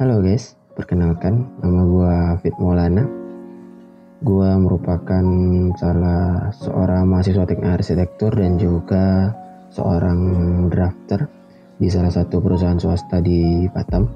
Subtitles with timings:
[0.00, 3.04] Halo guys, perkenalkan nama gue Fit Maulana.
[4.24, 5.20] Gue merupakan
[5.76, 9.28] salah seorang mahasiswa teknik arsitektur dan juga
[9.68, 10.16] seorang
[10.72, 11.28] drafter
[11.76, 14.08] di salah satu perusahaan swasta di Batam.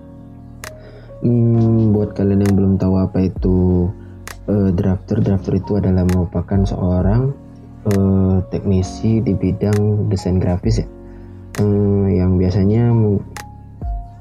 [1.20, 3.84] Hmm, buat kalian yang belum tahu apa itu
[4.48, 7.28] uh, drafter, drafter itu adalah merupakan seorang
[7.92, 10.88] uh, teknisi di bidang desain grafis ya,
[11.60, 12.88] uh, yang biasanya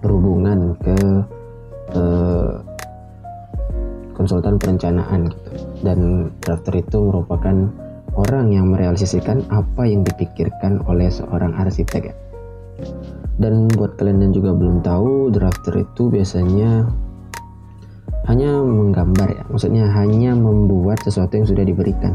[0.04, 1.24] berhubungan ke
[1.92, 2.64] uh,
[4.16, 5.50] konsultan perencanaan gitu.
[5.84, 7.68] dan drafter itu merupakan
[8.14, 12.16] orang yang merealisasikan apa yang dipikirkan oleh seorang arsitek ya.
[13.42, 16.86] Dan buat kalian yang juga belum tahu, drafter itu biasanya
[18.30, 22.14] hanya menggambar ya, maksudnya hanya membuat sesuatu yang sudah diberikan.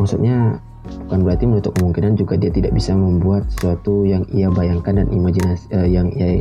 [0.00, 0.58] Maksudnya
[1.06, 5.68] bukan berarti menutup kemungkinan juga dia tidak bisa membuat sesuatu yang ia bayangkan dan imajinasi
[5.76, 6.40] eh, yang ia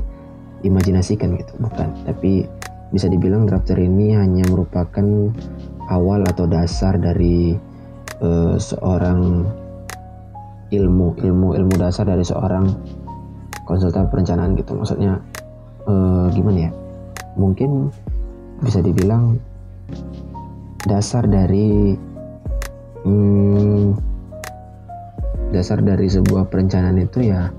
[0.65, 1.93] imajinasikan gitu, bukan.
[2.05, 2.47] Tapi
[2.89, 5.03] bisa dibilang drafter ini hanya merupakan
[5.91, 7.55] awal atau dasar dari
[8.23, 9.43] uh, seorang
[10.67, 12.71] ilmu ilmu ilmu dasar dari seorang
[13.67, 14.75] konsultan perencanaan gitu.
[14.75, 15.19] Maksudnya
[15.87, 16.71] uh, gimana ya?
[17.35, 17.91] Mungkin
[18.63, 19.37] bisa dibilang
[20.87, 21.93] dasar dari
[23.03, 23.95] hmm,
[25.51, 27.51] dasar dari sebuah perencanaan itu ya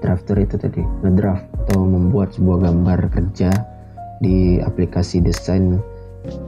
[0.00, 3.52] drafter itu tadi ngedraft atau membuat sebuah gambar kerja
[4.24, 5.76] di aplikasi desain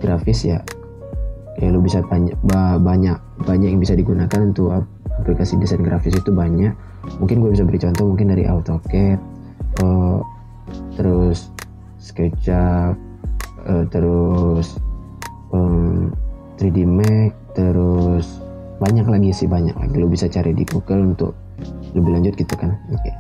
[0.01, 0.65] grafis ya.
[1.61, 2.41] Ya lu bisa banyak
[2.81, 4.73] banyak banyak yang bisa digunakan untuk
[5.21, 6.73] aplikasi desain grafis itu banyak.
[7.21, 9.21] Mungkin gue bisa beri contoh mungkin dari AutoCAD
[9.85, 10.25] uh,
[10.97, 11.53] terus
[12.01, 12.97] SketchUp
[13.69, 14.81] uh, terus
[15.53, 16.09] um,
[16.57, 18.41] 3D Max terus
[18.81, 19.95] banyak lagi sih banyak lagi.
[20.01, 21.37] Lu bisa cari di Google untuk
[21.93, 22.73] lebih lanjut gitu kan.
[22.89, 23.05] Oke.
[23.05, 23.20] okay.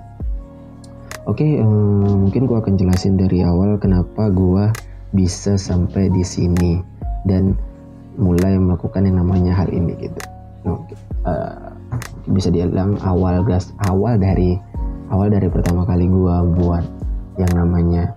[1.28, 4.72] Oke, okay, um, eh, mungkin gue akan jelasin dari awal kenapa gue
[5.12, 6.80] bisa sampai di sini
[7.28, 7.52] dan
[8.16, 10.20] mulai melakukan yang namanya hal ini gitu.
[10.64, 10.96] Okay.
[11.28, 11.76] Uh,
[12.32, 14.56] bisa dibilang awal gas awal dari
[15.12, 16.84] awal dari pertama kali gue buat
[17.37, 18.16] yang namanya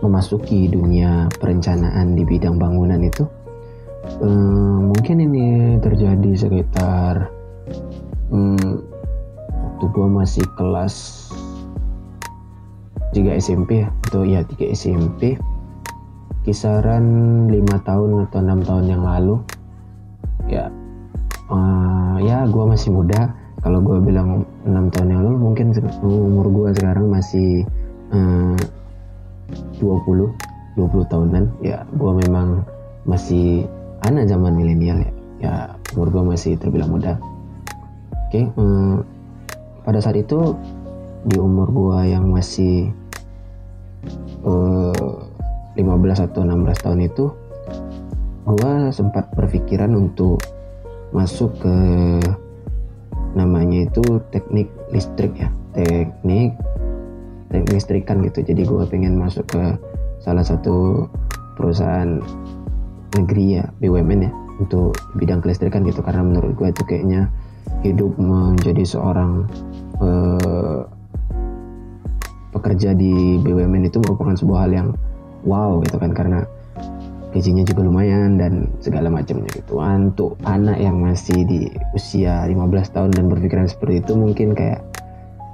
[0.00, 3.24] memasuki dunia perencanaan di bidang bangunan itu
[4.24, 7.28] um, mungkin ini terjadi sekitar
[8.32, 8.89] um,
[9.80, 10.94] waktu gue masih kelas
[13.16, 13.88] 3 SMP ya.
[14.04, 15.40] Atau ya 3 SMP
[16.44, 19.40] kisaran 5 tahun atau 6 tahun yang lalu.
[20.52, 20.68] Ya
[21.48, 23.32] uh, ya gue masih muda.
[23.64, 25.72] Kalau gue bilang 6 tahun yang lalu mungkin
[26.04, 27.64] umur gue sekarang masih
[28.12, 28.60] uh,
[29.80, 29.80] 20
[30.76, 31.44] 20 tahunan.
[31.64, 32.68] Ya gue memang
[33.08, 33.64] masih
[34.04, 35.12] anak zaman milenial ya.
[35.40, 35.52] Ya
[35.96, 37.16] umur gue masih terbilang muda.
[38.28, 39.00] Oke okay, uh,
[39.84, 40.56] pada saat itu
[41.24, 42.92] di umur gua yang masih
[44.44, 44.92] uh,
[45.76, 47.24] eh, 15 atau 16 tahun itu
[48.48, 50.40] gua sempat berpikiran untuk
[51.10, 51.76] masuk ke
[53.36, 54.02] namanya itu
[54.34, 56.58] teknik listrik ya teknik
[57.50, 58.46] teknik listrikan gitu.
[58.46, 59.62] Jadi gue pengen masuk ke
[60.22, 61.06] salah satu
[61.58, 62.22] perusahaan
[63.18, 64.32] negeri ya BUMN ya
[64.62, 66.00] untuk bidang kelistrikan gitu.
[66.00, 67.28] Karena menurut gue itu kayaknya
[67.80, 69.48] hidup menjadi seorang
[70.00, 70.84] uh,
[72.50, 74.88] pekerja di BUMN itu merupakan sebuah hal yang
[75.46, 76.44] wow gitu kan karena
[77.30, 79.78] gajinya juga lumayan dan segala macamnya gitu.
[79.78, 84.82] Untuk anak yang masih di usia 15 tahun dan berpikiran seperti itu mungkin kayak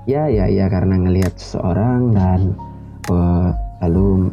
[0.09, 2.57] ya ya ya karena ngelihat seseorang dan
[3.13, 3.53] uh,
[3.85, 4.33] lalu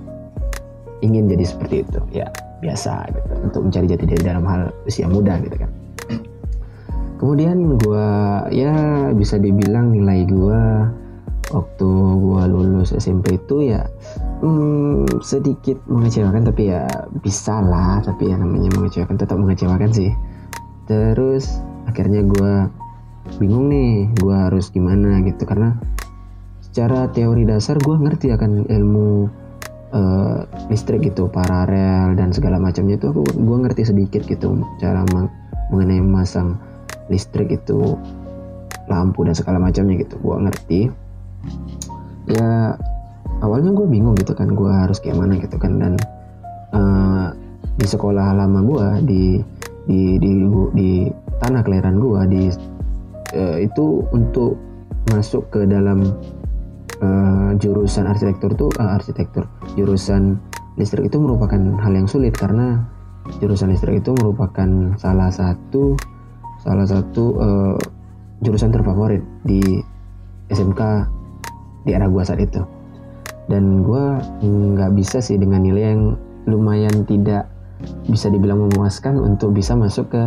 [1.04, 2.00] ingin jadi seperti itu.
[2.16, 2.32] Ya
[2.64, 5.68] biasa gitu untuk mencari jati diri dalam hal usia muda gitu kan
[7.23, 8.07] kemudian gue
[8.51, 8.75] ya
[9.16, 10.61] bisa dibilang nilai gue
[11.56, 11.89] waktu
[12.19, 13.88] gue lulus SMP itu ya
[14.44, 16.84] hmm, sedikit mengecewakan tapi ya
[17.23, 20.11] bisa lah tapi ya namanya mengecewakan tetap mengecewakan sih.
[20.84, 22.67] Terus akhirnya gue
[23.40, 25.79] bingung nih gue harus gimana gitu karena
[26.59, 29.31] secara teori dasar gue ngerti akan ilmu
[29.95, 35.08] uh, listrik gitu paralel dan segala macamnya itu aku gue ngerti sedikit gitu cara
[35.72, 36.59] mengenai memasang
[37.11, 37.97] listrik itu
[38.88, 40.82] lampu dan segala macamnya gitu gue ngerti.
[42.28, 42.76] Ya
[43.44, 45.94] awalnya gue bingung gitu kan gue harus kayak mana gitu kan dan
[46.72, 47.35] uh,
[47.76, 49.23] di sekolah lama gue di
[49.84, 50.32] di di
[50.72, 50.90] di
[51.44, 52.44] tanah kelahiran gue di
[53.35, 54.55] uh, itu untuk
[55.11, 56.08] masuk ke dalam
[57.03, 59.44] uh, jurusan arsitektur tuh uh, arsitektur
[59.76, 60.40] jurusan
[60.79, 62.79] listrik itu merupakan hal yang sulit karena
[63.44, 66.00] jurusan listrik itu merupakan salah satu
[66.64, 67.76] salah satu uh,
[68.40, 69.60] jurusan terfavorit di
[70.48, 70.82] SMK
[71.84, 72.64] di era gua saat itu.
[73.52, 74.04] Dan gue
[74.40, 76.16] nggak bisa sih dengan nilai yang
[76.48, 77.52] lumayan tidak
[78.08, 80.24] bisa dibilang memuaskan untuk bisa masuk ke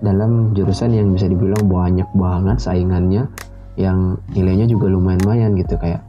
[0.00, 3.28] dalam jurusan yang bisa dibilang banyak banget saingannya
[3.76, 6.00] yang nilainya juga lumayan-lumayan gitu kayak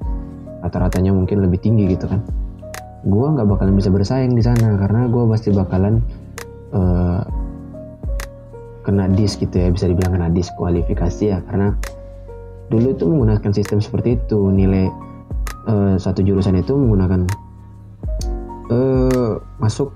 [0.64, 2.24] rata-ratanya mungkin lebih tinggi gitu kan.
[3.04, 6.00] Gue nggak bakalan bisa bersaing di sana karena gue pasti bakalan
[6.72, 7.20] uh,
[8.86, 11.74] kena dis gitu ya bisa dibilang kena diskualifikasi ya karena
[12.70, 14.90] dulu itu menggunakan sistem seperti itu nilai
[15.70, 17.26] uh, satu jurusan itu menggunakan
[18.70, 19.94] uh, masuk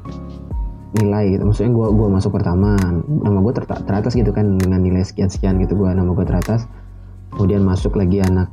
[0.97, 1.45] nilai gitu.
[1.45, 2.73] Maksudnya gue gua masuk pertama
[3.05, 6.65] nama gue ter teratas gitu kan dengan nilai sekian sekian gitu gue nama gue teratas.
[7.33, 8.49] Kemudian masuk lagi anak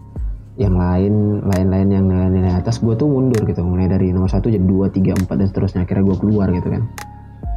[0.56, 4.64] yang lain lain-lain yang nilai-nilai atas gue tuh mundur gitu mulai dari nomor satu jadi
[4.64, 6.82] dua tiga empat dan seterusnya akhirnya gue keluar gitu kan.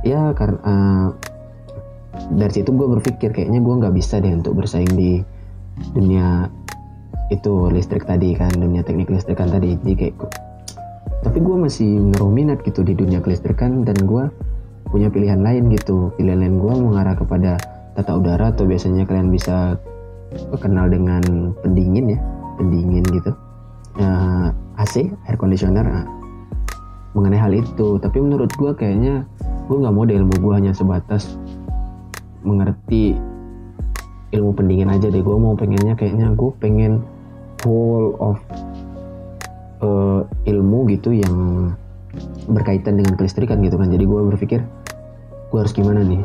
[0.04, 1.08] Ya karena uh,
[2.34, 5.22] dari situ gue berpikir kayaknya gue nggak bisa deh untuk bersaing di
[5.94, 6.50] dunia
[7.30, 9.78] itu listrik tadi kan dunia teknik listrik kan tadi.
[9.78, 10.16] Jadi kayak
[11.20, 12.32] tapi gue masih menaruh
[12.64, 14.24] gitu di dunia kelistrikan dan gue
[14.90, 16.10] punya pilihan lain gitu.
[16.18, 17.62] Pilihan lain gue mengarah kepada
[17.94, 19.78] tata udara atau biasanya kalian bisa
[20.62, 22.20] kenal dengan pendingin ya
[22.58, 23.32] pendingin gitu.
[24.00, 26.08] Uh, eh, AC air conditioner uh,
[27.14, 28.02] mengenai hal itu.
[28.02, 29.28] Tapi menurut gue kayaknya
[29.70, 31.38] gue nggak mau ilmu gue hanya sebatas
[32.44, 33.18] mengerti
[34.30, 35.22] ilmu pendingin aja deh.
[35.22, 37.02] Gue mau pengennya kayaknya gue pengen
[37.60, 38.38] full of
[39.84, 41.36] uh, ilmu gitu yang
[42.50, 43.90] berkaitan dengan kelistrikan gitu kan.
[43.90, 44.60] Jadi gue berpikir
[45.50, 46.22] gue harus gimana nih?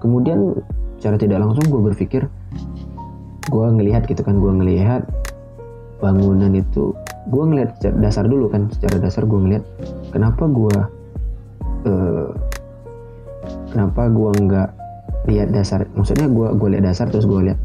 [0.00, 0.56] Kemudian
[1.00, 2.22] secara tidak langsung gue berpikir
[3.50, 5.02] gue ngelihat gitu kan gue ngelihat
[6.00, 6.92] bangunan itu.
[7.28, 9.64] Gue ngelihat dasar dulu kan secara dasar gue ngelihat
[10.12, 10.76] kenapa gue
[11.88, 12.28] uh,
[13.72, 14.68] kenapa gue nggak
[15.28, 17.58] lihat dasar maksudnya gue gue lihat dasar terus gue lihat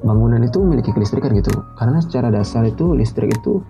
[0.00, 1.52] bangunan itu memiliki kelistrikan gitu.
[1.76, 3.60] Karena secara dasar itu listrik itu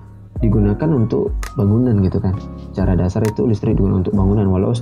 [0.40, 2.38] digunakan untuk bangunan gitu kan.
[2.72, 4.72] Secara dasar itu listrik digunakan untuk bangunan walau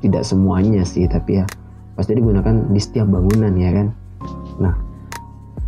[0.00, 1.44] tidak semuanya sih tapi ya
[1.94, 3.86] pasti digunakan di setiap bangunan ya kan.
[4.58, 4.74] Nah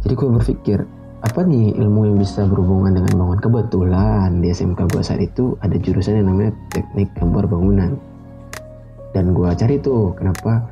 [0.03, 0.79] jadi gue berpikir
[1.23, 3.41] apa nih ilmu yang bisa berhubungan dengan bangunan?
[3.41, 7.95] Kebetulan di SMK gue saat itu ada jurusan yang namanya teknik gambar bangunan.
[9.13, 10.72] Dan gue cari tuh kenapa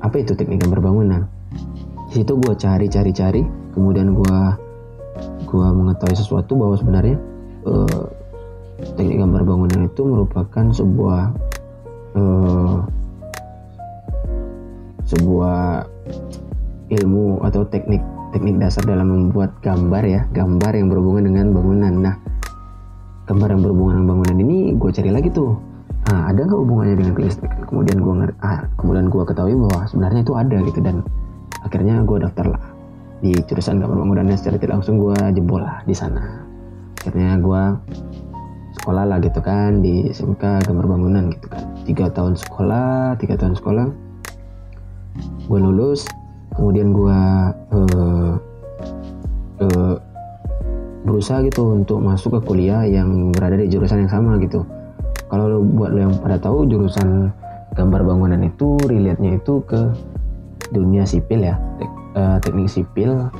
[0.00, 1.22] apa itu teknik gambar bangunan?
[2.12, 3.42] Di situ gue cari cari cari.
[3.72, 4.38] Kemudian gue
[5.46, 7.16] gue mengetahui sesuatu bahwa sebenarnya
[7.64, 8.04] uh,
[8.96, 11.22] teknik gambar bangunan itu merupakan sebuah
[12.16, 12.78] uh,
[15.06, 15.86] sebuah
[16.86, 18.02] ilmu atau teknik
[18.34, 20.22] teknik dasar dalam membuat gambar ya.
[20.32, 21.94] Gambar yang berhubungan dengan bangunan.
[22.00, 22.16] Nah
[23.26, 25.58] gambar yang berhubungan dengan bangunan ini gue cari lagi tuh
[26.06, 30.34] ah ada nggak hubungannya dengan kelistrikan kemudian gue ah, kemudian gue ketahui bahwa sebenarnya itu
[30.38, 30.96] ada gitu dan
[31.66, 32.62] akhirnya gue daftar lah
[33.24, 36.44] di jurusan gambar bangunan secara tidak langsung gue jebol lah di sana.
[37.00, 37.62] Akhirnya gue
[38.76, 41.64] sekolah lah gitu kan di SMK gambar bangunan gitu kan.
[41.88, 43.86] Tiga tahun sekolah tiga tahun sekolah
[45.46, 46.04] gue lulus
[46.52, 47.20] kemudian gue
[47.72, 48.34] uh,
[49.64, 49.96] uh,
[51.06, 54.66] berusaha gitu untuk masuk ke kuliah yang berada di jurusan yang sama gitu
[55.26, 57.34] kalau lo buat lo yang pada tahu jurusan
[57.74, 59.90] gambar bangunan itu relate-nya itu ke
[60.70, 61.58] dunia sipil ya.
[61.78, 63.30] Tek, uh, teknik sipil.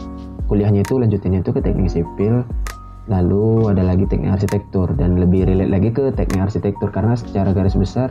[0.46, 2.46] Kuliahnya itu lanjutinnya itu ke teknik sipil.
[3.06, 7.78] Lalu ada lagi teknik arsitektur dan lebih relate lagi ke teknik arsitektur karena secara garis
[7.78, 8.10] besar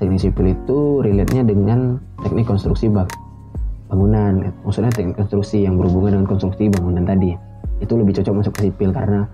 [0.00, 4.48] teknik sipil itu relate-nya dengan teknik konstruksi bangunan.
[4.64, 7.36] Maksudnya teknik konstruksi yang berhubungan dengan konstruksi bangunan tadi.
[7.84, 9.28] Itu lebih cocok masuk ke sipil karena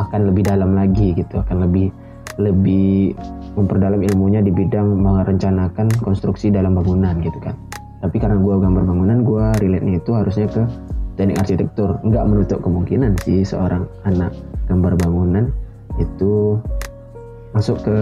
[0.00, 1.92] akan lebih dalam lagi gitu akan lebih
[2.38, 3.18] lebih
[3.58, 7.58] memperdalam ilmunya di bidang merencanakan konstruksi dalam bangunan gitu kan.
[7.98, 10.62] Tapi karena gue gambar bangunan gue relate-nya itu harusnya ke
[11.18, 11.98] teknik arsitektur.
[12.06, 14.30] Nggak menutup kemungkinan sih seorang anak
[14.70, 15.50] gambar bangunan
[15.98, 16.62] itu
[17.50, 17.98] masuk ke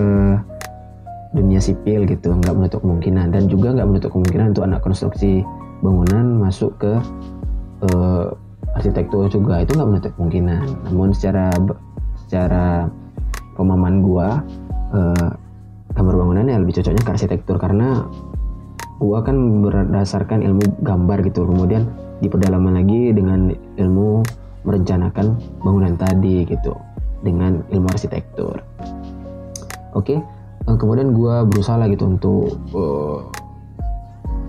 [1.32, 2.36] dunia sipil gitu.
[2.36, 3.32] Nggak menutup kemungkinan.
[3.32, 5.40] Dan juga nggak menutup kemungkinan untuk anak konstruksi
[5.80, 6.92] bangunan masuk ke
[7.88, 8.36] uh,
[8.76, 9.64] arsitektur juga.
[9.64, 10.92] Itu nggak menutup kemungkinan.
[10.92, 11.48] Namun secara
[12.28, 12.92] secara
[13.56, 14.44] pemahaman gua
[14.92, 15.28] uh,
[15.96, 18.04] gambar bangunan ya lebih cocoknya ke arsitektur karena
[19.00, 21.88] gua kan berdasarkan ilmu gambar gitu kemudian
[22.20, 24.24] di pedalaman lagi dengan ilmu
[24.64, 26.76] merencanakan bangunan tadi gitu
[27.24, 28.60] dengan ilmu arsitektur
[29.92, 30.20] oke okay?
[30.66, 33.22] Eh, kemudian gue berusaha lah gitu untuk uh,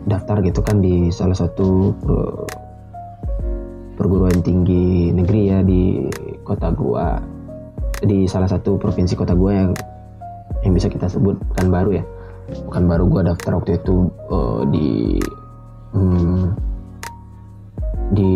[0.09, 2.47] daftar gitu kan di salah satu uh,
[3.93, 6.09] perguruan tinggi negeri ya di
[6.41, 7.21] kota gua
[8.03, 9.71] di salah satu provinsi kota gua yang
[10.65, 12.03] yang bisa kita sebut bukan baru ya.
[12.67, 15.19] Bukan baru gua daftar waktu itu uh, di
[15.93, 16.43] hmm,
[18.13, 18.33] di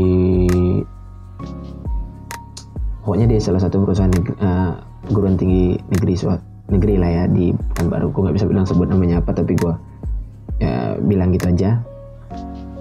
[3.02, 4.72] pokoknya di salah satu perusahaan uh,
[5.08, 6.40] perguruan tinggi negeri suat
[6.72, 9.74] negeri lah ya di Pekanbaru gue nggak bisa bilang sebut namanya apa tapi gue
[10.64, 11.84] ya bilang gitu aja.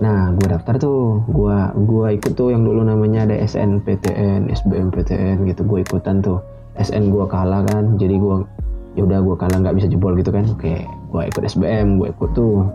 [0.01, 5.67] Nah gue daftar tuh gue gua ikut tuh yang dulu namanya ada SNPTN SBMPTN gitu.
[5.67, 6.39] Gue ikutan tuh
[6.81, 8.37] SN gue kalah kan jadi gue
[8.99, 10.49] ya udah gue kalah nggak bisa jebol gitu kan.
[10.49, 12.67] Oke gue ikut SBM gue ikut tuh.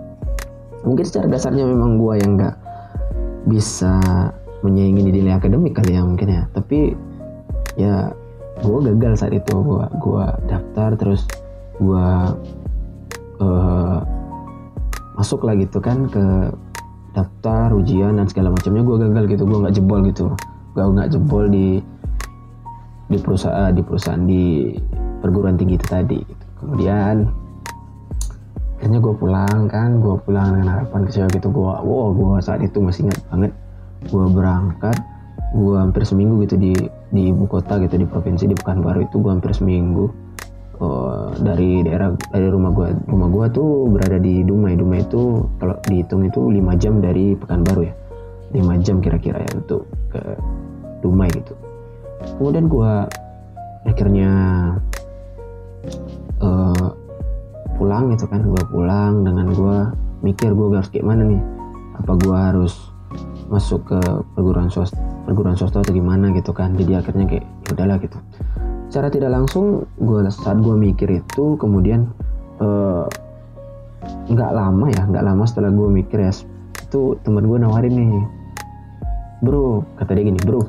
[0.86, 2.56] Mungkin secara dasarnya memang gue yang nggak
[3.50, 3.98] bisa
[4.62, 6.44] menyaingi di nilai akademik kali ya mungkin ya.
[6.54, 6.94] Tapi
[7.76, 8.14] ya
[8.62, 9.54] gue gagal saat itu.
[9.58, 11.26] Gue gua daftar terus
[11.82, 12.08] gue
[13.42, 13.98] uh,
[15.18, 16.54] masuk lah gitu kan ke
[17.18, 18.86] daftar ujian dan segala macamnya.
[18.86, 20.28] Gue gagal gitu gue nggak jebol gitu.
[20.78, 21.82] Gue nggak jebol di
[23.06, 24.74] di perusahaan di perusahaan di
[25.22, 26.20] perguruan tinggi itu tadi.
[26.62, 27.26] Kemudian
[28.76, 31.48] akhirnya gue pulang kan gue pulang dengan harapan kecewa gitu.
[31.54, 33.52] Gue wow gue saat itu masih ingat banget
[34.06, 34.98] gue berangkat
[35.56, 36.74] gue hampir seminggu gitu di
[37.16, 40.10] di ibu kota gitu di provinsi di Pekanbaru itu gue hampir seminggu.
[40.76, 44.76] Uh, dari daerah dari rumah gua rumah gua tuh berada di Dumai.
[44.76, 47.96] Dumai itu kalau dihitung itu 5 jam dari Pekanbaru ya.
[48.52, 50.20] 5 jam kira-kira ya untuk ke
[51.00, 51.56] Dumai gitu
[52.38, 53.08] kemudian gua
[53.86, 54.32] akhirnya
[56.42, 56.88] uh,
[57.76, 59.78] pulang gitu kan gua pulang dengan gua
[60.26, 61.42] mikir gua harus kayak mana nih?
[62.02, 62.74] Apa gua harus
[63.46, 64.00] masuk ke
[64.34, 64.98] perguruan swasta
[65.30, 66.74] perguruan swasta atau gimana gitu kan?
[66.74, 68.18] Jadi akhirnya kayak ya udahlah gitu.
[68.90, 72.06] Secara tidak langsung gue saat gue mikir itu kemudian
[72.62, 73.06] eh,
[74.30, 76.32] nggak uh, lama ya nggak lama setelah gue mikir ya
[76.86, 78.24] itu teman gue nawarin nih
[79.42, 80.64] bro kata dia gini bro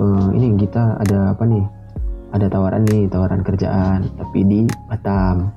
[0.00, 1.64] uh, ini kita ada apa nih?
[2.30, 5.52] Ada tawaran nih tawaran kerjaan tapi di Batam.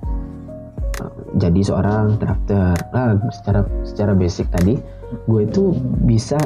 [1.00, 2.75] Uh, jadi seorang drafter.
[2.91, 4.75] Nah, secara secara basic tadi
[5.29, 5.71] gue itu
[6.03, 6.38] bisa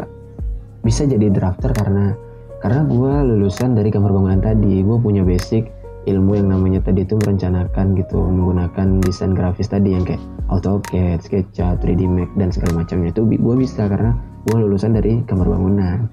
[0.86, 2.14] bisa jadi drafter karena
[2.62, 4.86] karena gue lulusan dari kamar bangunan tadi.
[4.86, 5.74] Gue punya basic
[6.08, 11.84] ilmu yang namanya tadi itu merencanakan gitu menggunakan desain grafis tadi yang kayak AutoCAD, SketchUp,
[11.84, 13.12] 3D Max dan segala macamnya.
[13.12, 14.16] Itu gue bisa karena
[14.48, 16.08] gue lulusan dari kamar bangunan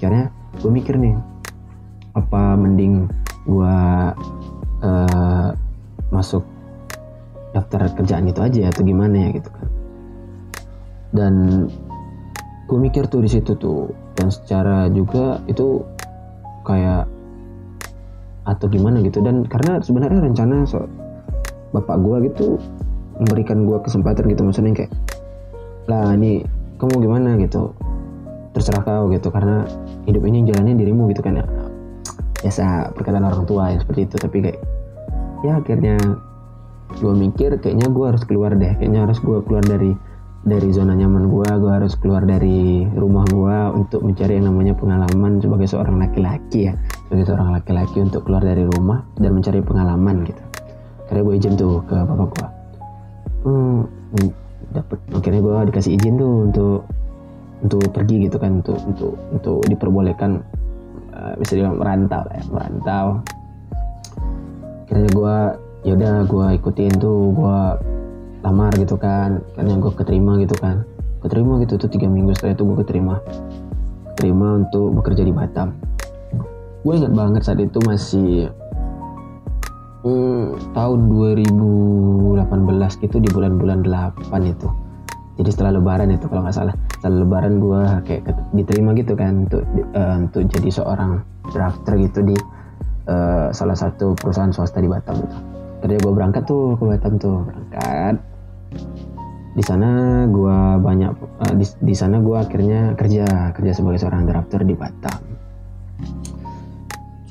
[0.00, 1.14] caranya gue mikir nih
[2.18, 3.06] apa mending
[3.46, 3.76] gue
[4.82, 5.48] uh,
[6.10, 6.42] masuk
[7.54, 9.68] daftar kerjaan itu aja atau gimana ya gitu kan.
[11.10, 11.34] Dan
[12.66, 15.82] gue mikir tuh di situ tuh dan secara juga itu
[16.66, 17.06] kayak
[18.46, 19.22] atau gimana gitu.
[19.22, 20.86] Dan karena sebenarnya rencana so,
[21.74, 22.58] bapak gue gitu
[23.18, 24.92] memberikan gue kesempatan gitu maksudnya kayak
[25.90, 26.46] lah ini
[26.78, 27.36] kamu gimana?
[27.38, 27.74] gitu.
[28.50, 29.66] Terserah kau gitu karena
[30.10, 31.46] hidup ini jalannya dirimu gitu kan ya.
[32.40, 34.16] Biasa perkataan orang tua ya seperti itu.
[34.18, 34.58] Tapi kayak
[35.40, 35.96] ya akhirnya
[36.90, 38.72] gue mikir kayaknya gue harus keluar deh.
[38.76, 39.92] Kayaknya harus gue keluar dari
[40.40, 45.36] dari zona nyaman gue gue harus keluar dari rumah gue untuk mencari yang namanya pengalaman
[45.38, 46.74] sebagai seorang laki-laki ya.
[47.08, 50.42] Sebagai seorang laki-laki untuk keluar dari rumah dan mencari pengalaman gitu.
[51.06, 52.60] Karena gue izin tuh ke bapak gue
[53.44, 53.80] hmm,
[54.70, 56.80] dapat akhirnya gue dikasih izin tuh untuk
[57.60, 60.40] untuk pergi gitu kan untuk untuk untuk diperbolehkan
[61.12, 63.06] uh, bisa dibilang merantau ya merantau.
[64.88, 65.36] Akhirnya gue
[65.80, 67.58] yaudah gue ikutin tuh gue
[68.40, 70.82] lamar gitu kan yang gue keterima gitu kan.
[71.20, 73.20] Keterima gitu tuh tiga minggu setelah itu gue keterima.
[74.16, 75.76] Keterima untuk bekerja di Batam.
[76.80, 78.48] Gue ingat banget saat itu masih
[80.00, 84.68] hmm, tahun 2018 gitu di bulan-bulan 8 itu.
[85.36, 89.64] Jadi setelah lebaran itu kalau nggak salah setelah lebaran gue kayak diterima gitu kan untuk
[89.96, 92.36] uh, untuk jadi seorang drafter gitu di
[93.08, 95.16] uh, salah satu perusahaan swasta di Batam.
[95.16, 95.38] Itu
[95.80, 98.20] Tadi gue berangkat tuh ke Batam tuh berangkat.
[99.56, 99.88] Di sana
[100.28, 105.20] gue banyak uh, di, di sana gue akhirnya kerja kerja sebagai seorang drafter di Batam.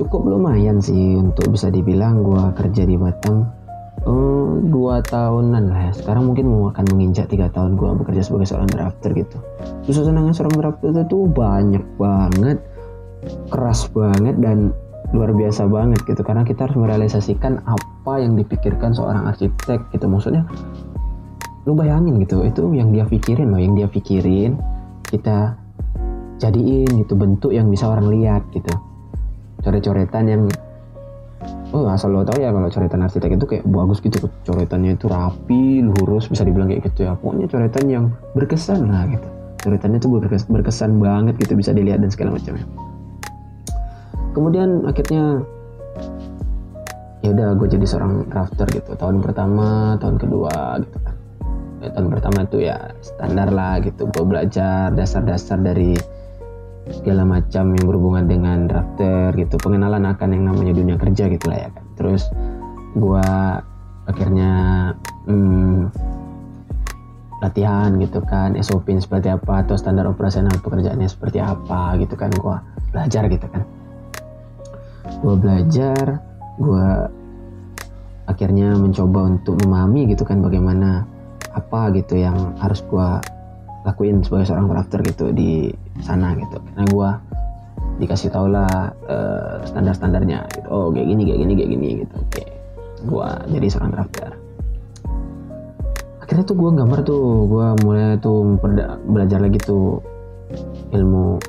[0.02, 3.59] Cukup lumayan sih untuk bisa dibilang gue kerja di Batam
[4.06, 5.92] uh, dua tahunan lah ya.
[5.96, 9.38] Sekarang mungkin mau akan menginjak tiga tahun gue bekerja sebagai seorang drafter gitu.
[9.88, 12.60] Susunan seorang drafter itu tuh banyak banget
[13.52, 14.72] keras banget dan
[15.12, 16.22] luar biasa banget gitu.
[16.22, 20.06] Karena kita harus merealisasikan apa yang dipikirkan seorang arsitek gitu.
[20.06, 20.46] Maksudnya
[21.68, 24.58] lu bayangin gitu itu yang dia pikirin loh yang dia pikirin
[25.06, 25.54] kita
[26.40, 28.72] jadiin gitu bentuk yang bisa orang lihat gitu.
[29.60, 30.44] Coret-coretan yang
[31.70, 35.86] oh asal lo tau ya kalau coretan arsitek itu kayak bagus gitu coretannya itu rapi
[35.86, 37.14] lurus bisa dibilang kayak gitu ya.
[37.14, 39.28] Pokoknya coretan yang berkesan lah gitu.
[39.60, 42.66] Coretannya tuh berkesan, berkesan banget gitu bisa dilihat dan segala macamnya.
[44.34, 45.44] Kemudian akhirnya
[47.20, 48.92] ya udah gue jadi seorang drafter gitu.
[48.96, 51.16] Tahun pertama tahun kedua gitu kan.
[51.80, 54.10] Ya, tahun pertama itu ya standar lah gitu.
[54.10, 55.96] Gue belajar dasar-dasar dari
[56.90, 59.56] segala macam yang berhubungan dengan drafter gitu.
[59.62, 61.86] Pengenalan akan yang namanya dunia kerja gitu lah ya kan.
[61.96, 62.28] Terus
[62.98, 63.28] gue
[64.10, 64.52] akhirnya
[65.30, 65.94] hmm,
[67.40, 72.56] latihan gitu kan SOP seperti apa atau standar operasional pekerjaannya seperti apa gitu kan gue
[72.92, 73.64] belajar gitu kan.
[75.22, 76.20] Gue belajar
[76.60, 76.88] gue
[78.30, 81.08] akhirnya mencoba untuk memahami gitu kan bagaimana
[81.50, 83.10] apa gitu yang harus gue
[83.88, 86.58] lakuin sebagai seorang crafter gitu di sana gitu.
[86.74, 87.10] Karena gue
[88.00, 90.68] dikasih tau lah uh, standar-standarnya gitu.
[90.72, 92.16] Oh kayak gini kayak gini kayak gini gitu.
[92.20, 92.44] Oke
[93.00, 94.32] gue jadi seorang crafter
[96.20, 98.60] akhirnya tuh gue gambar tuh gue mulai tuh
[99.08, 100.04] belajar lagi tuh
[100.94, 101.40] ilmu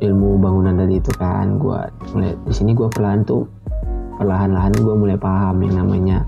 [0.00, 1.60] ilmu bangunan tadi itu kan.
[1.60, 1.76] Gue
[2.16, 3.44] mulai di sini gue perlahan tuh
[4.16, 6.24] perlahan-lahan gue mulai paham yang namanya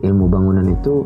[0.00, 1.04] ilmu bangunan itu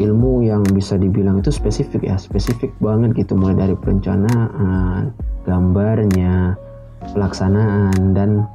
[0.00, 5.12] ilmu yang bisa dibilang itu spesifik ya spesifik banget gitu mulai dari perencanaan
[5.44, 6.56] gambarnya
[7.12, 8.46] pelaksanaan dan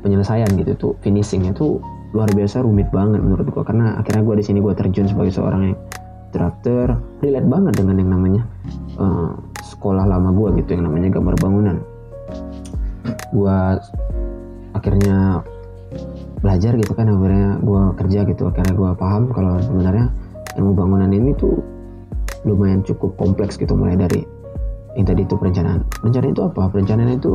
[0.00, 0.72] penyelesaian gitu.
[0.76, 1.82] Tuh finishing itu
[2.14, 5.72] luar biasa rumit banget menurut gue karena akhirnya gue di sini gue terjun sebagai seorang
[5.72, 5.76] yang
[6.30, 8.42] traktor relate banget dengan yang namanya
[8.98, 9.34] uh,
[9.66, 11.76] sekolah lama gue gitu yang namanya gambar bangunan.
[13.34, 13.58] Gue
[14.74, 15.42] akhirnya
[16.38, 20.12] belajar gitu kan akhirnya gue kerja gitu akhirnya gue paham kalau sebenarnya
[20.58, 21.58] ilmu bangunan ini tuh
[22.44, 24.20] lumayan cukup kompleks gitu mulai dari
[24.94, 25.82] yang tadi itu perencanaan.
[25.98, 26.62] Perencanaan itu apa?
[26.70, 27.34] Perencanaan itu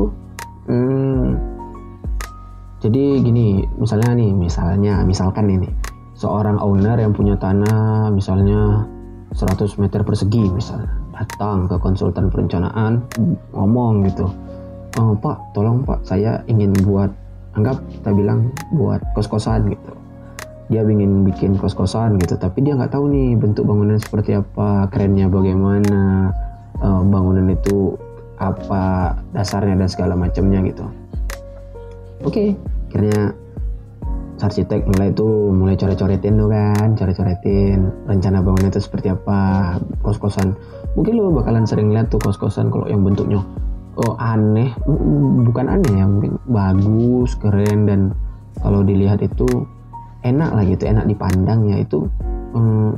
[0.69, 1.25] hmm,
[2.79, 5.67] jadi gini misalnya nih misalnya misalkan ini
[6.15, 8.87] seorang owner yang punya tanah misalnya
[9.35, 13.03] 100 meter persegi misalnya datang ke konsultan perencanaan
[13.51, 14.31] ngomong gitu
[14.95, 17.11] oh, pak tolong pak saya ingin buat
[17.59, 19.91] anggap kita bilang buat kos-kosan gitu
[20.69, 22.37] dia ingin bikin kos-kosan gitu.
[22.37, 26.31] Tapi dia nggak tahu nih bentuk bangunan seperti apa kerennya bagaimana
[26.79, 27.97] uh, bangunan itu
[28.39, 30.85] apa dasarnya dan segala macamnya gitu.
[32.23, 32.47] Oke okay,
[32.89, 33.35] akhirnya
[34.39, 40.55] arsitek mulai tuh mulai coret-coretin tuh kan coret-coretin rencana bangunnya itu seperti apa kos-kosan.
[40.95, 43.43] Mungkin lo bakalan sering lihat tuh kos-kosan kalau yang bentuknya
[43.99, 44.71] oh aneh
[45.43, 48.01] bukan aneh ya mungkin bagus keren dan
[48.63, 49.67] kalau dilihat itu
[50.23, 51.77] enak lah gitu enak dipandang ya.
[51.81, 52.07] Itu
[52.55, 52.97] hmm,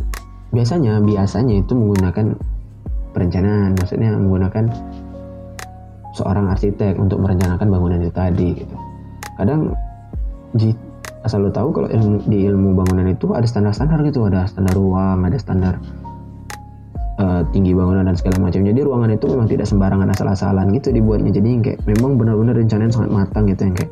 [0.51, 2.35] biasanya biasanya itu menggunakan
[3.11, 4.65] perencanaan maksudnya menggunakan
[6.15, 8.75] seorang arsitek untuk merencanakan bangunan itu tadi gitu.
[9.39, 9.71] Kadang
[11.21, 14.27] asal lo tahu kalau ilmu, di ilmu bangunan itu ada standar-standar gitu.
[14.27, 15.79] Ada standar ruang ada standar
[17.21, 18.65] uh, tinggi bangunan dan segala macam.
[18.65, 21.31] Jadi ruangan itu memang tidak sembarangan asal-asalan gitu dibuatnya.
[21.31, 23.91] Jadi kayak memang benar-benar rencananya sangat matang gitu yang kayak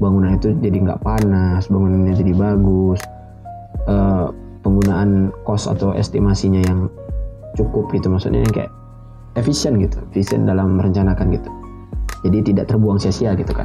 [0.00, 3.00] bangunan itu jadi nggak panas bangunannya jadi bagus.
[3.88, 6.92] Uh, penggunaan kos atau estimasinya yang
[7.56, 8.72] cukup gitu maksudnya yang kayak
[9.40, 11.50] efisien gitu efisien dalam merencanakan gitu.
[12.20, 13.64] Jadi tidak terbuang sia-sia gitu kan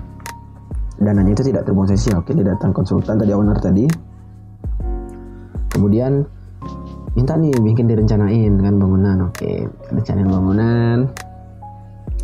[1.00, 3.86] dananya itu tidak terbuang sia-sia oke dia datang konsultan tadi owner tadi.
[5.76, 6.24] Kemudian
[7.20, 9.52] minta nih bikin direncanain kan bangunan oke
[9.92, 10.98] rencanain bangunan.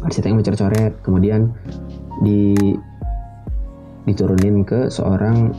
[0.02, 1.52] Arsitek mencoret-coret kemudian
[2.26, 2.56] di
[4.12, 5.56] diturunin ke seorang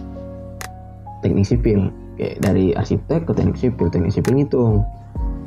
[1.24, 1.88] teknik sipil.
[2.14, 4.84] Oke dari arsitek ke teknik sipil teknik sipil ngitung.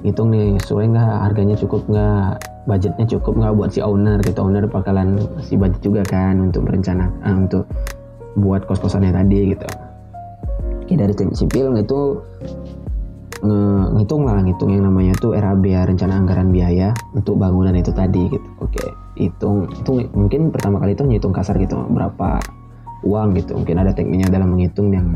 [0.01, 1.15] Ngitung nih sesuai nggak?
[1.29, 2.41] Harganya cukup nggak?
[2.65, 4.41] Budgetnya cukup nggak buat si owner gitu?
[4.41, 7.69] Owner bakalan si budget juga kan untuk merencana uh, untuk
[8.35, 9.67] buat kos kosannya tadi gitu.
[10.85, 11.99] Oke, dari teknik sipil itu
[13.45, 13.61] nge
[13.93, 18.25] ngitung lah ngitung yang namanya tuh RAB ya rencana anggaran biaya untuk bangunan itu tadi
[18.29, 18.49] gitu.
[18.61, 22.39] Oke hitung itu mungkin pertama kali itu ngitung kasar gitu berapa
[23.05, 23.55] uang gitu.
[23.55, 25.13] Mungkin ada tekniknya dalam menghitung yang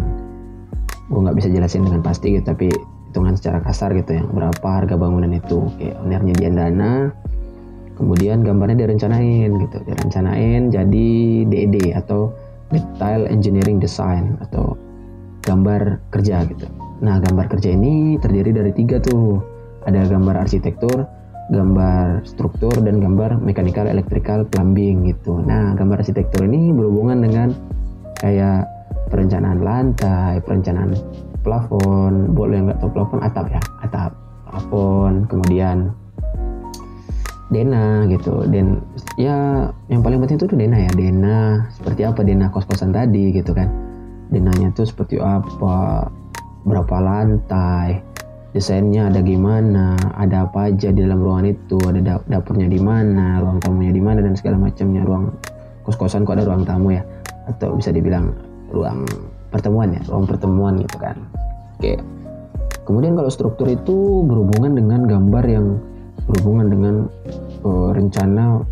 [1.09, 2.69] gue nggak bisa jelasin dengan pasti gitu tapi
[3.09, 4.23] hitungan secara kasar gitu ya.
[4.23, 5.65] Berapa harga bangunan itu.
[5.65, 7.09] Oke ownernya dia dana
[7.97, 9.77] kemudian gambarnya direncanain gitu.
[9.83, 11.09] Direncanain jadi
[11.49, 12.31] DED atau
[12.69, 14.77] Detail Engineering Design atau
[15.43, 16.69] gambar kerja gitu.
[17.01, 19.41] Nah gambar kerja ini terdiri dari tiga tuh.
[19.79, 21.07] Ada gambar arsitektur
[21.49, 25.41] gambar struktur dan gambar mechanical electrical plumbing gitu.
[25.41, 27.49] Nah gambar arsitektur ini berhubungan dengan
[28.19, 28.67] kayak
[29.09, 30.93] perencanaan lantai perencanaan
[31.41, 32.35] plafon.
[32.35, 33.61] Lo yang nggak tahu plafon atap ya.
[33.81, 34.11] Atap
[34.47, 35.91] plafon kemudian
[37.49, 38.45] Dena gitu.
[38.45, 38.83] Dan
[39.17, 40.91] ya yang paling penting itu tuh Dena ya.
[40.93, 43.67] Dena seperti apa Dena kos-kosan tadi gitu kan.
[44.29, 46.05] Denanya tuh seperti apa
[46.61, 48.05] berapa lantai
[48.53, 53.61] desainnya ada gimana ada apa aja di dalam ruangan itu ada dapurnya di mana ruang
[53.61, 55.01] tamunya di mana dan segala macamnya.
[55.01, 55.33] Ruang
[55.81, 57.01] kos-kosan kok ada ruang tamu ya
[57.49, 58.31] atau bisa dibilang
[58.69, 59.05] ruang
[59.49, 61.17] pertemuan ya ruang pertemuan gitu kan.
[61.77, 61.97] Oke.
[62.85, 65.77] Kemudian kalau struktur itu berhubungan dengan gambar yang
[66.25, 66.95] berhubungan dengan
[67.61, 68.65] uh, rencana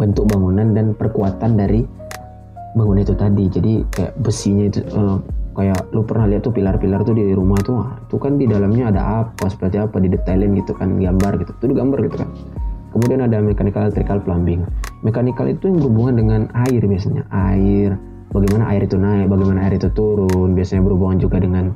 [0.00, 1.84] bentuk bangunan dan perkuatan dari
[2.72, 3.44] bangunan itu tadi.
[3.52, 5.20] Jadi kayak besinya itu uh,
[5.52, 9.02] kayak lu pernah lihat tuh pilar-pilar tuh di rumah tuh tuh kan di dalamnya ada
[9.24, 11.52] apa seperti apa didetailin gitu kan gambar gitu.
[11.60, 12.28] Tuh gambar gitu kan.
[12.90, 14.64] Kemudian ada mechanical electrical plumbing
[15.00, 17.24] mechanical itu yang berhubungan dengan air biasanya.
[17.32, 17.96] Air
[18.30, 21.74] bagaimana air itu naik bagaimana air itu turun biasanya berhubungan juga dengan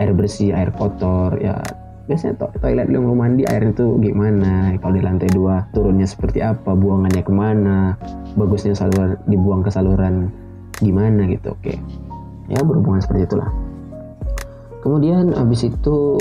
[0.00, 1.60] air bersih air kotor ya.
[2.02, 6.42] Biasanya to toilet lu mau mandi air itu gimana kalau di lantai dua turunnya seperti
[6.42, 6.74] apa?
[6.74, 7.94] Buangannya ke mana?
[8.34, 10.28] Bagusnya saluran dibuang ke saluran
[10.82, 11.74] gimana gitu oke.
[12.50, 13.48] Ya berhubungan seperti itulah.
[14.82, 16.18] Kemudian abis itu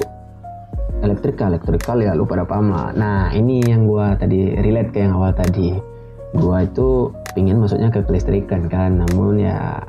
[1.02, 2.94] elektrikal elektrikal ya lu pada paham lah.
[2.94, 5.91] Nah ini yang gua tadi relate ke yang awal tadi
[6.36, 9.80] gua itu pingin masuknya ke kelistrikan kan namun ya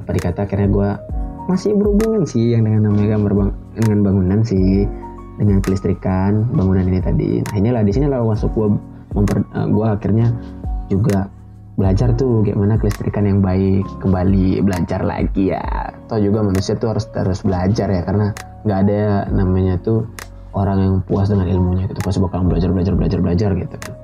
[0.00, 0.88] apa dikata akhirnya gua
[1.48, 4.86] masih berhubungan sih yang dengan namanya gambar bang dengan bangunan sih
[5.40, 7.30] dengan kelistrikan bangunan ini tadi.
[7.40, 8.68] Nah inilah di sini lah masuk gua
[9.16, 10.30] memper, uh, gua akhirnya
[10.92, 11.32] juga
[11.80, 15.64] belajar tuh gimana kelistrikan yang baik kembali belajar lagi ya.
[16.06, 18.36] Atau juga manusia tuh harus terus belajar ya karena
[18.68, 19.00] nggak ada
[19.32, 20.04] namanya tuh
[20.52, 23.94] orang yang puas dengan ilmunya gitu pasti bakal belajar belajar belajar belajar gitu kan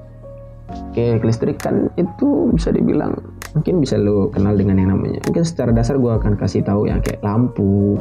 [0.71, 3.15] oke kelistrikan itu bisa dibilang
[3.57, 5.25] mungkin bisa lo kenal dengan yang namanya.
[5.25, 7.97] Mungkin secara dasar gue akan kasih tahu yang kayak lampu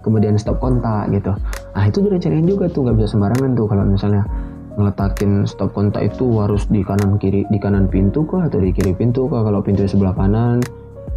[0.00, 1.36] kemudian stop kontak gitu.
[1.76, 4.24] Nah itu cariin juga tuh nggak bisa sembarangan tuh kalau misalnya
[4.80, 8.96] ngeletakin stop kontak itu harus di kanan kiri di kanan pintu kah atau di kiri
[8.96, 9.44] pintu kah?
[9.44, 10.64] Kalau pintu sebelah kanan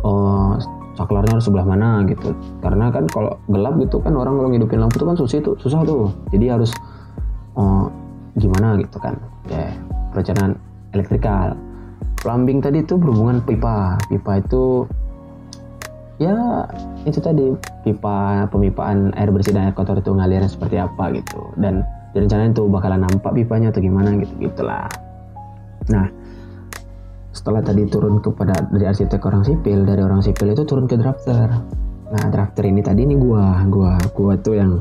[0.04, 0.60] oh
[1.00, 2.36] saklarnya harus sebelah mana gitu.
[2.60, 5.80] Karena kan kalau gelap gitu kan orang kalau ngidupin lampu itu kan susah tuh susah
[5.88, 6.12] tuh.
[6.36, 6.76] Jadi harus
[7.56, 7.88] oh,
[8.36, 9.16] gimana gitu kan.
[9.48, 9.72] Ya
[10.14, 10.56] perencanaan
[10.94, 11.58] elektrikal.
[12.22, 14.00] Plumbing tadi itu berhubungan pipa.
[14.08, 14.88] Pipa itu
[16.22, 16.64] ya
[17.04, 17.52] itu tadi
[17.84, 21.52] pipa pemipaan air bersih dan air kotor itu ngalirnya seperti apa gitu.
[21.58, 24.88] Dan direncanain tuh bakalan nampak pipanya atau gimana gitu gitulah.
[25.90, 26.08] Nah
[27.34, 31.50] setelah tadi turun kepada dari arsitek orang sipil dari orang sipil itu turun ke drafter.
[32.14, 34.80] Nah drafter ini tadi ini gua gua gua tuh yang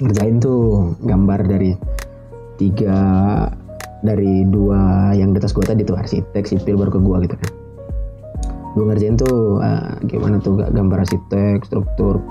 [0.00, 1.76] ngerjain tuh gambar dari
[2.56, 2.98] tiga
[4.02, 7.50] dari dua yang di atas gua tadi tuh arsitek sipil baru ke gua gitu kan.
[8.76, 12.22] Gua ngerjain tuh uh, gimana tuh gambar arsitek struktur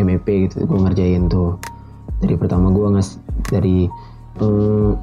[0.00, 1.60] MEP gitu gua ngerjain tuh.
[2.20, 3.86] Dari pertama gua ngas dari
[4.42, 4.98] um,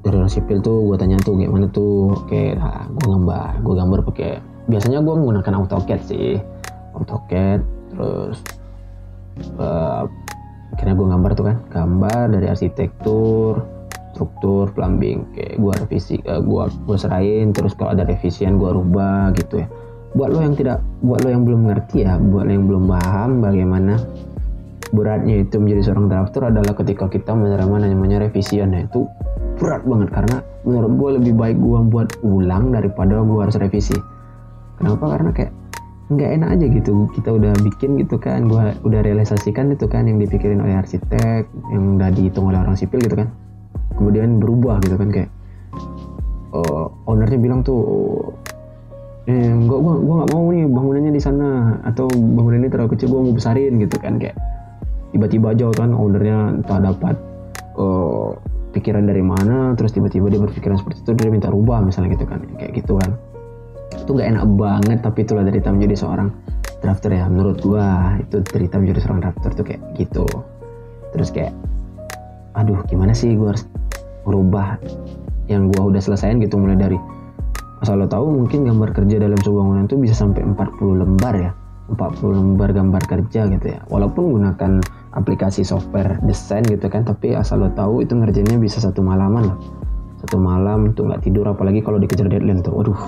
[0.00, 2.24] dari orang sipil tuh gue tanya tuh gimana tuh?
[2.24, 4.32] Kayak nah, gue gambar gue gambar pakai
[4.64, 6.40] biasanya gue menggunakan AutoCAD sih.
[6.96, 7.60] AutoCAD
[7.92, 8.40] terus
[9.60, 10.08] uh,
[10.72, 13.79] akhirnya gue gambar tuh kan gambar dari arsitektur
[14.20, 19.32] struktur plumbing kayak gue revisi uh, gue gue serain terus kalau ada revisian gue rubah
[19.32, 19.66] gitu ya.
[20.12, 23.40] Buat lo yang tidak buat lo yang belum ngerti ya buat lo yang belum paham
[23.40, 23.96] bagaimana
[24.92, 28.76] beratnya itu menjadi seorang drafter adalah ketika kita menerima namanya revisian.
[28.76, 29.08] Ya itu
[29.56, 30.36] berat banget karena
[30.68, 33.96] menurut gue lebih baik gue buat ulang daripada gue harus revisi.
[34.76, 35.16] Kenapa?
[35.16, 35.52] Karena kayak
[36.12, 36.92] nggak enak aja gitu.
[37.16, 41.96] Kita udah bikin gitu kan gue udah realisasikan itu kan yang dipikirin oleh arsitek yang
[41.96, 43.32] udah dihitung oleh orang sipil gitu kan
[43.94, 45.30] kemudian berubah gitu kan kayak
[46.54, 47.82] uh, ownernya bilang tuh
[49.28, 53.20] eh gua gua nggak mau nih bangunannya di sana atau bangunan ini terlalu kecil gua
[53.26, 54.36] mau besarin gitu kan kayak
[55.14, 57.16] tiba-tiba aja kan ownernya entah dapat
[57.76, 58.34] uh,
[58.70, 62.42] pikiran dari mana terus tiba-tiba dia berpikiran seperti itu dia minta rubah misalnya gitu kan
[62.56, 63.14] kayak gitu kan
[63.90, 66.30] itu nggak enak banget tapi itulah cerita menjadi seorang
[66.80, 68.16] drafter ya menurut gua.
[68.18, 70.26] Itu cerita menjadi seorang drafter tuh kayak gitu.
[71.14, 71.52] Terus kayak
[72.58, 73.62] aduh gimana sih gua harus
[74.24, 74.76] merubah
[75.50, 76.98] yang gua udah selesaiin gitu mulai dari
[77.80, 81.50] asal lo tahu mungkin gambar kerja dalam sebuah bangunan itu bisa sampai 40 lembar ya
[81.90, 83.82] 40 lembar gambar kerja gitu ya.
[83.90, 84.78] Walaupun gunakan
[85.10, 89.58] aplikasi software desain gitu kan tapi asal lo tahu itu ngerjainnya bisa satu malaman lah.
[90.22, 93.00] Satu malam tuh nggak tidur apalagi kalau dikejar deadline tuh waduh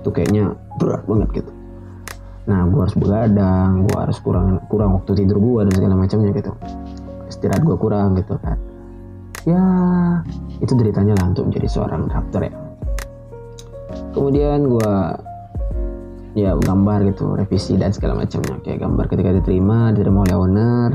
[0.00, 1.52] tuh kayaknya berat banget gitu.
[2.48, 6.52] Nah gue harus begadang gue harus kurang kurang waktu tidur gue dan segala macamnya gitu.
[7.28, 8.56] Istirahat gue kurang gitu kan
[9.44, 9.64] ya
[10.60, 12.52] itu deritanya lah untuk menjadi seorang drafter ya.
[14.16, 14.92] Kemudian gue
[16.34, 18.56] ya gambar gitu revisi dan segala macamnya.
[18.64, 20.90] Kayak gambar ketika diterima diterima oleh owner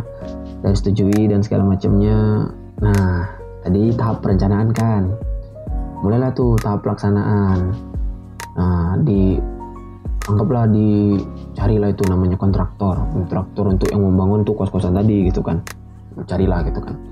[0.65, 2.49] dan setujui dan segala macamnya.
[2.81, 3.29] Nah
[3.61, 5.03] tadi tahap perencanaan kan.
[6.01, 7.75] Mulailah tuh tahap pelaksanaan.
[8.57, 9.37] Nah di
[10.25, 12.97] anggaplah dicarilah itu namanya kontraktor.
[13.13, 15.61] Kontraktor untuk yang membangun tuh kos-kosan tadi gitu kan.
[16.25, 17.08] Carilah gitu kan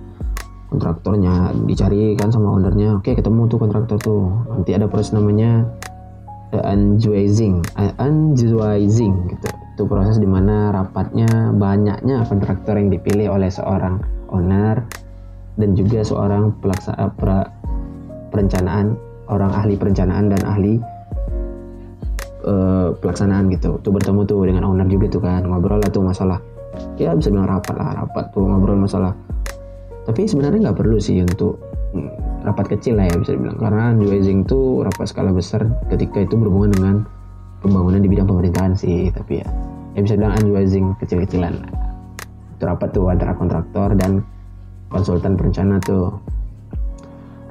[0.67, 2.99] kontraktornya dicari kan sama ownernya.
[2.99, 4.27] Oke ketemu tuh kontraktor tuh.
[4.51, 5.63] Nanti ada proses namanya
[6.51, 7.59] unjuizing
[7.99, 9.47] unjuizing gitu.
[9.77, 14.01] Itu proses di mana rapatnya banyaknya kontraktor yang dipilih oleh seorang
[14.31, 14.81] owner
[15.57, 17.45] dan juga seorang pelaksana pra,
[18.33, 20.81] perencanaan orang ahli perencanaan dan ahli
[22.47, 23.77] uh, pelaksanaan gitu.
[23.83, 26.39] Tuh bertemu tuh dengan owner juga tuh kan ngobrol lah tuh masalah.
[26.97, 29.13] Ya bisa bilang rapat lah rapat tuh ngobrol masalah
[30.07, 31.59] tapi sebenarnya nggak perlu sih untuk
[31.91, 33.59] hmm, rapat kecil lah ya bisa dibilang.
[33.59, 36.95] Karena unwasing tuh rapat skala besar ketika itu berhubungan dengan
[37.59, 39.11] pembangunan di bidang pemerintahan sih.
[39.11, 39.47] Tapi ya
[39.93, 41.59] ya bisa bilang unwasing kecil-kecilan
[42.57, 44.23] itu rapat tuh antara kontraktor dan
[44.87, 46.15] konsultan perencana tuh.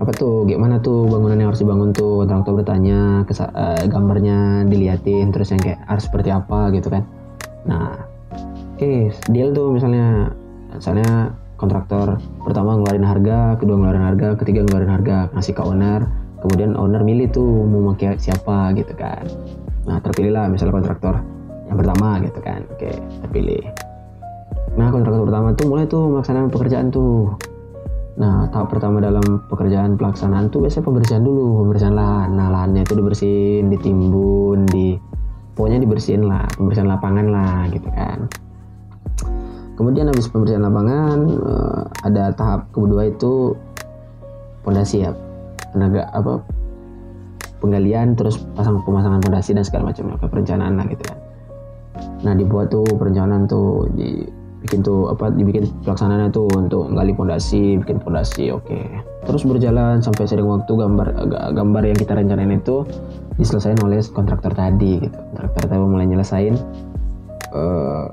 [0.00, 2.24] Apa tuh gimana tuh bangunan yang harus dibangun tuh?
[2.24, 7.04] Kontraktor bertanya kesa- uh, gambarnya diliatin terus yang kayak harus seperti apa gitu kan.
[7.68, 8.00] Nah
[8.76, 10.32] oke okay, deal tuh misalnya
[10.72, 16.04] misalnya kontraktor pertama ngeluarin harga kedua ngeluarin harga ketiga ngeluarin harga ngasih ke owner.
[16.36, 19.24] Kemudian owner milih tuh mau pakai siapa gitu kan.
[19.88, 21.18] Nah terpilih lah misalnya kontraktor
[21.66, 22.60] yang pertama gitu kan.
[22.70, 22.92] Oke
[23.24, 23.64] terpilih.
[24.76, 27.34] Nah kontraktor pertama tuh mulai tuh melaksanakan pekerjaan tuh.
[28.16, 32.32] Nah, tahap pertama dalam pekerjaan pelaksanaan tuh biasanya pembersihan dulu, pembersihan lahan.
[32.32, 34.96] Nah, lahannya itu dibersihin, ditimbun, di
[35.52, 38.24] pokoknya dibersihin lah, pembersihan lapangan lah gitu kan.
[39.76, 43.52] Kemudian habis pembersihan lapangan uh, ada tahap kedua itu
[44.64, 45.12] pondasi ya.
[45.76, 46.40] Tenaga apa
[47.60, 51.18] penggalian terus pasang pemasangan pondasi dan segala macamnya perencanaan lah gitu kan.
[52.24, 54.24] Nah, dibuat tuh perencanaan tuh di
[54.66, 58.98] bikin tuh apa dibikin pelaksanaannya tuh untuk gali pondasi bikin pondasi oke okay.
[59.22, 61.06] terus berjalan sampai sering waktu gambar
[61.54, 62.82] gambar yang kita rencanain itu
[63.38, 66.58] diselesaikan oleh kontraktor tadi gitu kontraktor tadi mulai nyelesain
[67.54, 68.10] uh,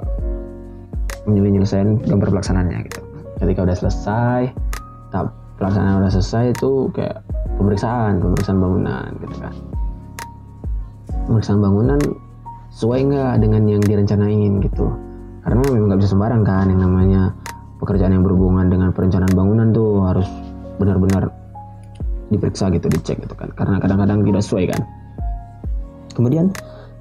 [1.27, 3.01] mulai nyelesain gambar pelaksanaannya gitu.
[3.39, 4.41] Ketika udah selesai
[5.11, 7.21] tahap pelaksanaan udah selesai itu kayak
[7.55, 9.53] pemeriksaan pemeriksaan bangunan gitu kan.
[11.29, 11.99] Pemeriksaan bangunan
[12.73, 14.85] sesuai nggak dengan yang direncanain gitu?
[15.43, 17.31] Karena memang nggak bisa sembarang kan yang namanya
[17.79, 20.27] pekerjaan yang berhubungan dengan perencanaan bangunan tuh harus
[20.79, 21.31] benar-benar
[22.31, 23.51] diperiksa gitu dicek gitu kan.
[23.53, 24.81] Karena kadang-kadang tidak sesuai kan.
[26.17, 26.49] Kemudian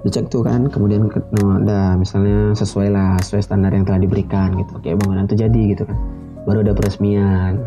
[0.03, 4.79] dicek tuh kan kemudian no, ada misalnya sesuai lah sesuai standar yang telah diberikan gitu.
[4.83, 5.97] Kayak bangunan tuh jadi gitu kan
[6.43, 7.63] baru ada peresmian.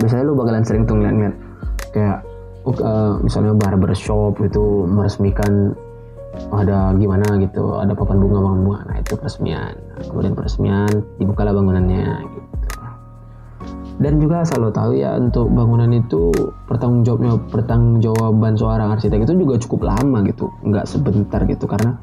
[0.00, 1.36] Biasanya lu bakalan sering tuh ngeliat-ngeliat
[1.92, 2.18] kayak
[2.80, 5.76] uh, misalnya barbershop itu meresmikan
[6.52, 9.76] ada gimana gitu ada papan bunga bunga nah itu peresmian.
[10.08, 12.55] Kemudian peresmian dibukalah bangunannya gitu
[13.96, 16.28] dan juga selalu tahu ya untuk bangunan itu
[16.68, 20.52] pertanggung jawabnya pertanggung jawaban seorang arsitek itu juga cukup lama gitu.
[20.68, 21.96] Nggak sebentar gitu karena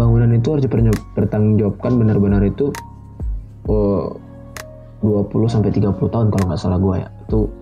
[0.00, 2.72] bangunan itu harus jawabkan benar-benar itu
[3.68, 4.16] oh,
[5.04, 7.08] 20 sampai 30 tahun kalau nggak salah gue ya.
[7.28, 7.52] Itu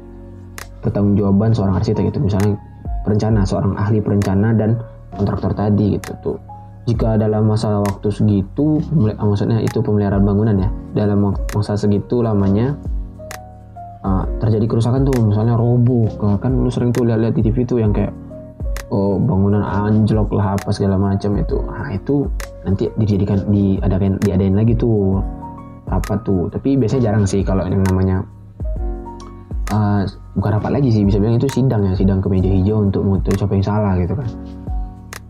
[0.86, 2.54] pertanggungjawaban seorang arsitek itu misalnya
[3.02, 4.78] perencana seorang ahli perencana dan
[5.18, 6.38] kontraktor tadi gitu tuh.
[6.86, 8.78] Jika dalam masa waktu segitu
[9.18, 12.78] maksudnya itu pemeliharaan bangunan ya dalam masa segitu lamanya
[14.06, 16.06] uh, terjadi kerusakan tuh misalnya roboh
[16.38, 18.14] kan lu sering tuh lihat-lihat di TV tuh yang kayak
[18.94, 21.58] oh bangunan anjlok lah apa segala macam itu.
[21.58, 22.30] Nah itu
[22.62, 25.18] nanti dijadikan diadakan diadain lagi tuh
[25.90, 26.46] rapat tuh.
[26.54, 28.22] Tapi biasanya jarang sih kalau yang namanya
[29.74, 30.06] uh,
[30.38, 33.34] bukan rapat lagi sih bisa bilang itu sidang ya sidang ke meja hijau untuk mengutuk
[33.34, 34.28] siapa yang salah gitu kan.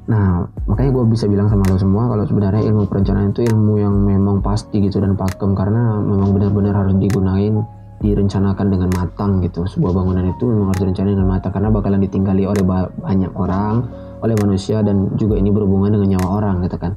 [0.06, 3.94] Nah, makanya gue bisa bilang sama lo semua kalau sebenarnya ilmu perencanaan itu ilmu yang
[4.06, 5.50] memang pasti gitu dan pakem.
[5.58, 7.58] Karena memang benar-benar harus digunain
[8.00, 9.64] direncanakan dengan matang gitu.
[9.64, 12.62] Sebuah bangunan itu memang harus direncanakan dengan matang karena bakalan ditinggali oleh
[13.00, 13.88] banyak orang,
[14.20, 16.92] oleh manusia dan juga ini berhubungan dengan nyawa orang gitu kan.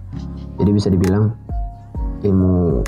[0.59, 1.31] Jadi bisa dibilang
[2.23, 2.83] ilmu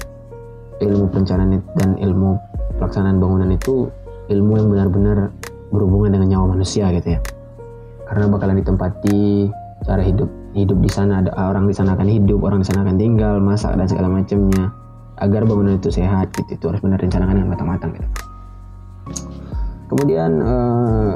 [0.81, 2.35] ilmu perencanaan dan ilmu
[2.81, 3.87] pelaksanaan bangunan itu
[4.27, 5.17] ilmu yang benar-benar
[5.71, 7.19] berhubungan dengan nyawa manusia gitu ya.
[8.11, 9.47] Karena bakalan ditempati
[9.87, 12.99] cara hidup hidup di sana ada orang di sana akan hidup orang di sana akan
[12.99, 14.67] tinggal masak dan segala macamnya
[15.21, 18.07] agar bangunan itu sehat gitu itu harus benar rencanakan dengan matang-matang gitu.
[19.93, 21.13] Kemudian uh,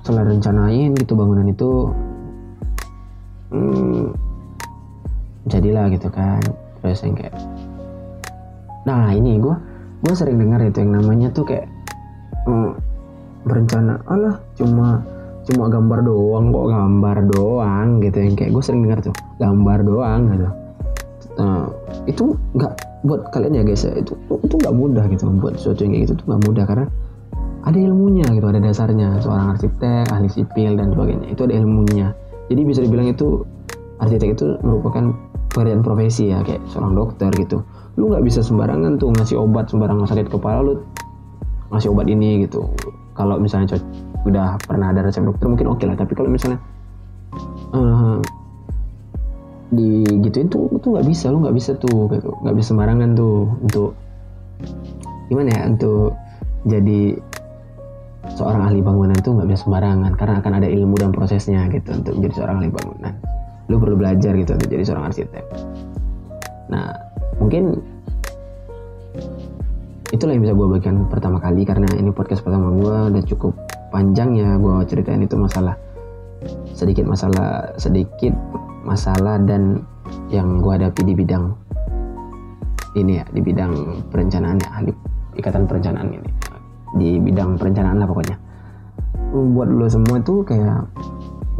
[0.00, 1.70] setelah rencanain gitu bangunan itu
[3.52, 4.16] hmm,
[5.52, 6.40] jadilah gitu kan.
[6.80, 7.34] Terus yang kayak
[8.86, 9.56] nah ini gue
[10.06, 11.66] gue sering dengar itu yang namanya tuh kayak
[12.46, 12.78] hmm,
[13.42, 15.02] berencana Allah cuma
[15.46, 20.20] cuma gambar doang kok gambar doang gitu yang kayak gue sering dengar tuh gambar doang
[20.30, 20.48] gitu
[21.36, 21.68] nah,
[22.08, 22.72] itu nggak
[23.04, 26.14] buat kalian ya guys ya itu itu nggak mudah gitu buat sesuatu yang kayak gitu
[26.18, 26.86] tuh nggak mudah karena
[27.66, 29.18] ada ilmunya gitu ada dasarnya.
[29.18, 31.34] Seorang arsitek ahli sipil dan sebagainya.
[31.34, 32.14] Itu ada ilmunya.
[32.46, 33.42] Jadi bisa dibilang itu
[33.98, 35.10] arsitek itu merupakan
[35.50, 37.66] pekerjaan profesi ya kayak seorang dokter gitu.
[37.98, 40.72] Lu nggak bisa sembarangan tuh ngasih obat sembarangan sakit kepala lu
[41.74, 42.70] ngasih obat ini gitu.
[43.18, 43.82] Kalau misalnya
[44.22, 45.98] udah pernah ada resep dokter mungkin oke okay lah.
[45.98, 46.62] Tapi kalau misalnya
[47.74, 48.22] uh,
[49.66, 52.30] di gitu itu itu nggak bisa lu nggak bisa tuh gitu.
[52.42, 53.90] Nggak bisa sembarangan tuh untuk
[55.26, 56.14] gimana ya untuk
[56.66, 57.18] jadi
[58.34, 62.18] seorang ahli bangunan itu nggak bisa sembarangan karena akan ada ilmu dan prosesnya gitu untuk
[62.18, 63.14] menjadi seorang ahli bangunan.
[63.66, 65.44] Lu perlu belajar gitu untuk jadi seorang arsitek.
[66.70, 66.90] Nah
[67.38, 67.78] mungkin
[70.14, 73.52] itulah yang bisa gue bagikan pertama kali karena ini podcast pertama gue udah cukup
[73.90, 75.74] panjang ya gue ceritain itu masalah
[76.78, 78.30] sedikit masalah sedikit
[78.86, 79.82] masalah dan
[80.30, 81.50] yang gue hadapi di bidang
[82.96, 84.92] ini ya di bidang perencanaan ya ahli
[85.36, 86.30] ikatan perencanaan ini.
[86.96, 88.36] Di bidang perencanaan lah pokoknya.
[89.36, 90.88] Buat lo semua tuh kayak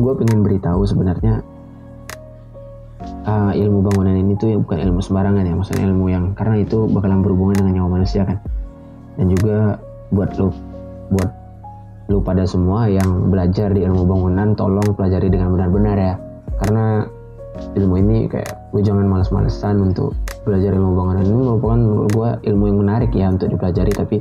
[0.00, 1.44] gue pengen beritahu sebenarnya
[3.28, 7.20] uh, ilmu bangunan ini tuh bukan ilmu sembarangan ya maksudnya ilmu yang karena itu bakalan
[7.20, 8.40] berhubungan dengan nyawa manusia kan.
[9.20, 9.76] Dan juga
[10.12, 10.52] buat lo
[11.12, 11.30] buat
[12.06, 16.14] lo pada semua yang belajar di ilmu bangunan tolong pelajari dengan benar-benar ya.
[16.56, 17.04] Karena
[17.76, 21.24] ilmu ini kayak lo jangan males-malesan untuk belajar ilmu bangunan.
[21.24, 24.16] Ini merupakan menurut gue ilmu yang menarik ya untuk dipelajari tapi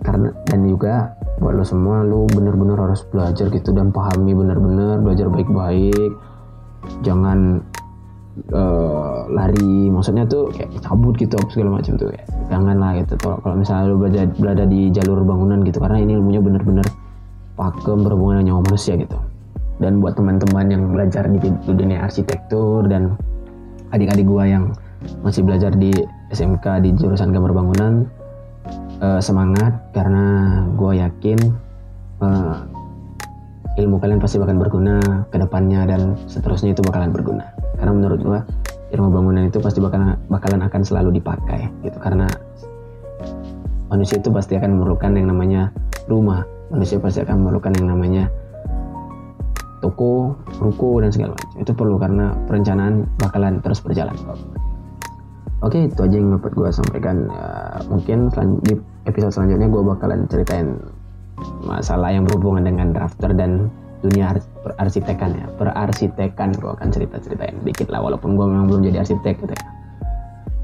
[0.00, 5.28] karena dan juga buat lo semua lo bener-bener harus belajar gitu dan pahami bener-bener belajar
[5.28, 6.10] baik-baik.
[7.04, 7.60] Jangan
[8.50, 13.14] uh, lari maksudnya tuh kayak cabut gitu apa segala macam tuh ya jangan lah gitu.
[13.20, 16.86] Kalau misalnya lo belajar berada di jalur bangunan gitu karena ini ilmunya bener-bener
[17.60, 19.29] pakem berhubungan dengan nyawa manusia gitu
[19.80, 23.16] dan buat teman-teman yang belajar di dunia arsitektur dan
[23.90, 24.76] adik-adik gua yang
[25.24, 25.90] masih belajar di
[26.30, 28.04] SMK di jurusan gambar bangunan
[29.00, 31.38] uh, semangat karena gue yakin
[32.20, 32.68] uh,
[33.80, 34.96] ilmu kalian pasti bakalan berguna
[35.32, 37.48] ke depannya dan seterusnya itu bakalan berguna.
[37.80, 38.38] Karena menurut gue
[38.92, 41.96] ilmu bangunan itu pasti bakalan bakalan akan selalu dipakai gitu.
[41.96, 42.28] Karena
[43.88, 45.62] manusia itu pasti akan memerlukan yang namanya
[46.10, 46.44] rumah.
[46.70, 48.24] Manusia pasti akan memerlukan yang namanya
[49.80, 51.48] toko, ruko dan segala macam.
[51.60, 54.16] Itu perlu karena perencanaan bakalan terus berjalan.
[55.60, 57.28] Oke itu aja yang dapat gue sampaikan.
[57.28, 58.32] Uh, mungkin
[58.64, 60.80] di episode selanjutnya gue bakalan ceritain
[61.64, 63.68] masalah yang berhubungan dengan drafter dan
[64.00, 64.40] dunia
[64.80, 65.46] arsitekan ya.
[65.60, 69.64] Perarsitekan gue akan cerita ceritain dikit lah walaupun gue memang belum jadi arsitek gitu ya,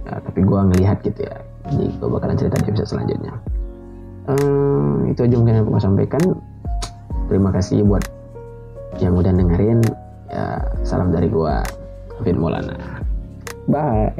[0.08, 1.36] ya tapi gue ngelihat gitu ya.
[1.68, 3.32] Jadi gue bakalan cerita di episode selanjutnya.
[4.26, 6.22] Um, itu aja mungkin yang gue sampaikan.
[7.28, 8.06] Terima kasih buat
[9.02, 9.80] yang udah dengerin
[10.30, 11.54] ya salam dari gue
[12.24, 13.02] Vin Maulana
[13.70, 14.10] bye